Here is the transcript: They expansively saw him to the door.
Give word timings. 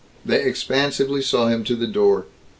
They 0.25 0.41
expansively 0.41 1.21
saw 1.21 1.49
him 1.49 1.63
to 1.65 1.75
the 1.75 1.85
door. 1.85 2.25